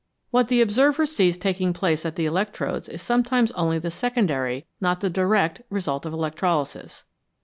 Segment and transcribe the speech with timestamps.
[0.31, 4.99] What the observer sees taking place at the electrodes is sometimes only the secondary, not
[5.01, 7.05] the direct, result of electrolysis.